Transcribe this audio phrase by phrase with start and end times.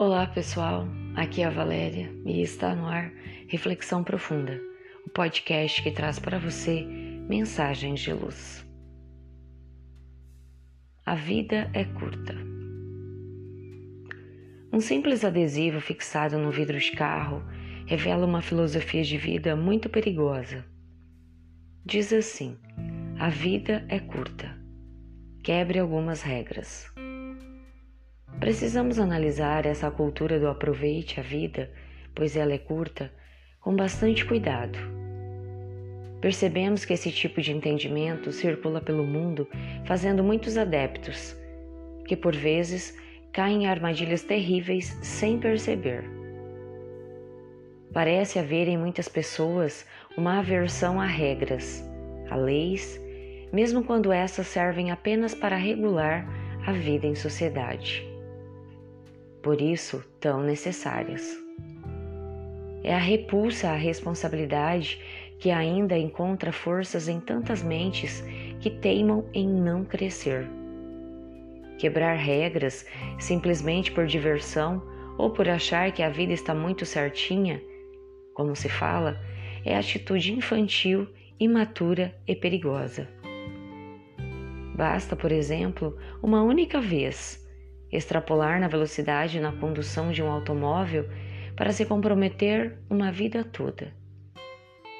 [0.00, 3.12] Olá pessoal, aqui é a Valéria e está no ar
[3.48, 4.58] Reflexão Profunda,
[5.06, 6.86] o podcast que traz para você
[7.28, 8.66] mensagens de luz.
[11.04, 12.34] A vida é curta.
[14.72, 17.44] Um simples adesivo fixado no vidro de carro
[17.84, 20.64] revela uma filosofia de vida muito perigosa.
[21.84, 22.56] Diz assim:
[23.18, 24.58] a vida é curta.
[25.44, 26.90] Quebre algumas regras.
[28.40, 31.70] Precisamos analisar essa cultura do aproveite a vida,
[32.14, 33.12] pois ela é curta,
[33.60, 34.78] com bastante cuidado.
[36.22, 39.46] Percebemos que esse tipo de entendimento circula pelo mundo,
[39.84, 41.36] fazendo muitos adeptos,
[42.06, 42.96] que por vezes
[43.30, 46.04] caem em armadilhas terríveis sem perceber.
[47.92, 49.86] Parece haver em muitas pessoas
[50.16, 51.84] uma aversão a regras,
[52.30, 52.98] a leis,
[53.52, 56.26] mesmo quando essas servem apenas para regular
[56.66, 58.09] a vida em sociedade
[59.42, 61.36] por isso tão necessárias.
[62.82, 65.00] É a repulsa à responsabilidade
[65.38, 68.22] que ainda encontra forças em tantas mentes
[68.60, 70.46] que teimam em não crescer.
[71.78, 72.86] Quebrar regras
[73.18, 74.82] simplesmente por diversão
[75.16, 77.60] ou por achar que a vida está muito certinha,
[78.34, 79.18] como se fala,
[79.64, 83.08] é atitude infantil, imatura e perigosa.
[84.74, 87.39] Basta, por exemplo, uma única vez
[87.92, 91.08] extrapolar na velocidade na condução de um automóvel
[91.56, 93.92] para se comprometer uma vida toda.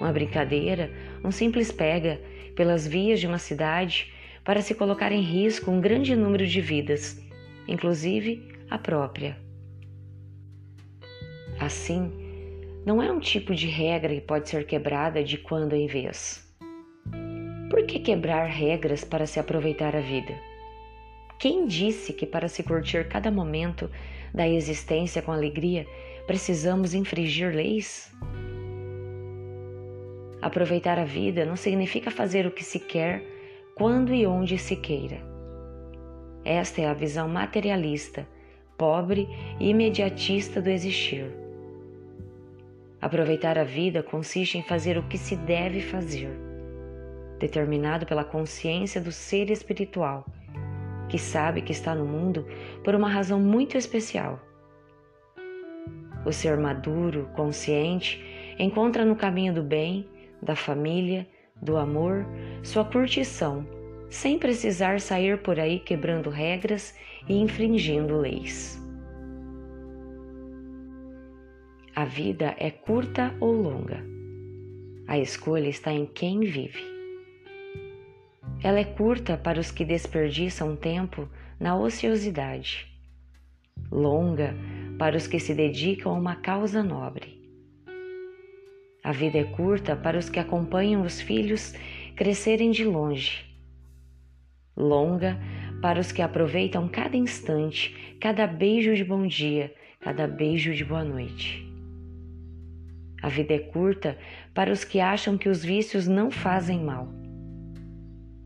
[0.00, 0.90] Uma brincadeira,
[1.24, 2.20] um simples pega
[2.54, 4.12] pelas vias de uma cidade
[4.44, 7.20] para se colocar em risco um grande número de vidas,
[7.66, 9.36] inclusive a própria.
[11.60, 12.10] Assim,
[12.86, 16.48] não é um tipo de regra que pode ser quebrada de quando em vez.
[17.68, 20.34] Por que quebrar regras para se aproveitar a vida?
[21.38, 23.88] Quem disse que para se curtir cada momento
[24.34, 25.86] da existência com alegria
[26.26, 28.12] precisamos infringir leis?
[30.42, 33.22] Aproveitar a vida não significa fazer o que se quer,
[33.76, 35.20] quando e onde se queira.
[36.44, 38.26] Esta é a visão materialista,
[38.76, 39.28] pobre
[39.60, 41.32] e imediatista do existir.
[43.00, 46.30] Aproveitar a vida consiste em fazer o que se deve fazer,
[47.38, 50.26] determinado pela consciência do ser espiritual
[51.08, 52.46] que sabe que está no mundo
[52.84, 54.40] por uma razão muito especial.
[56.24, 58.22] O ser maduro, consciente,
[58.58, 60.08] encontra no caminho do bem,
[60.42, 61.26] da família,
[61.60, 62.26] do amor,
[62.62, 63.66] sua curtição,
[64.10, 66.94] sem precisar sair por aí quebrando regras
[67.28, 68.78] e infringindo leis.
[71.94, 74.04] A vida é curta ou longa.
[75.06, 76.97] A escolha está em quem vive.
[78.60, 81.28] Ela é curta para os que desperdiçam tempo
[81.60, 82.88] na ociosidade,
[83.88, 84.52] longa
[84.98, 87.38] para os que se dedicam a uma causa nobre.
[89.04, 91.72] A vida é curta para os que acompanham os filhos
[92.16, 93.46] crescerem de longe,
[94.76, 95.38] longa
[95.80, 101.04] para os que aproveitam cada instante, cada beijo de bom dia, cada beijo de boa
[101.04, 101.64] noite.
[103.22, 104.18] A vida é curta
[104.52, 107.27] para os que acham que os vícios não fazem mal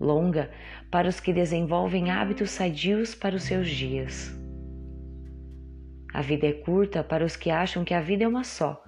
[0.00, 0.50] longa
[0.90, 4.34] para os que desenvolvem hábitos sadios para os seus dias.
[6.12, 8.82] A vida é curta para os que acham que a vida é uma só,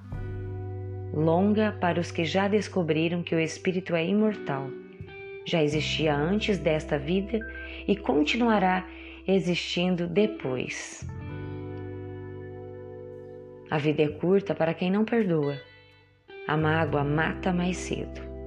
[1.12, 4.69] longa para os que já descobriram que o espírito é imortal,
[5.44, 7.38] já existia antes desta vida
[7.86, 8.86] e continuará
[9.26, 11.06] existindo depois.
[13.70, 15.60] A vida é curta para quem não perdoa.
[16.46, 18.38] A mágoa mata mais cedo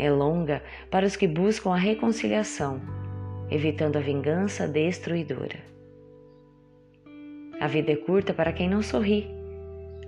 [0.00, 2.80] é longa para os que buscam a reconciliação,
[3.50, 5.58] evitando a vingança destruidora.
[7.60, 9.28] A vida é curta para quem não sorri.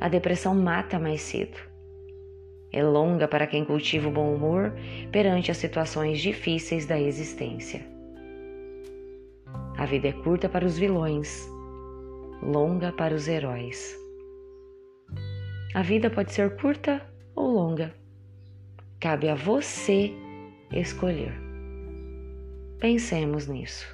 [0.01, 1.59] A depressão mata mais cedo.
[2.73, 4.73] É longa para quem cultiva o bom humor
[5.13, 7.83] perante as situações difíceis da existência.
[9.77, 11.47] A vida é curta para os vilões,
[12.43, 13.95] longa para os heróis.
[15.75, 17.03] A vida pode ser curta
[17.37, 18.02] ou longa
[19.03, 20.13] Cabe a você
[20.73, 21.33] escolher.
[22.79, 23.85] Pensemos nisso.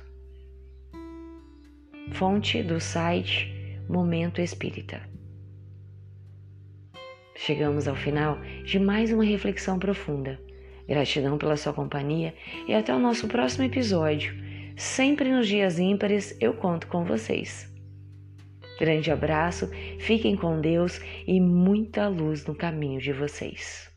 [2.12, 3.50] Fonte do site
[3.88, 5.00] Momento Espírita.
[7.34, 10.38] Chegamos ao final de mais uma reflexão profunda.
[10.86, 12.34] Gratidão pela sua companhia
[12.66, 14.34] e até o nosso próximo episódio.
[14.76, 17.66] Sempre nos dias ímpares eu conto com vocês.
[18.78, 19.70] Grande abraço,
[20.00, 23.88] fiquem com Deus e muita luz no caminho de vocês.